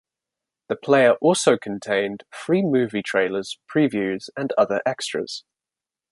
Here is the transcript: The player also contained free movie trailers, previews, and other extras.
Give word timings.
The 0.67 0.75
player 0.75 1.11
also 1.21 1.59
contained 1.59 2.23
free 2.31 2.63
movie 2.63 3.03
trailers, 3.03 3.59
previews, 3.71 4.31
and 4.35 4.51
other 4.57 4.81
extras. 4.83 5.43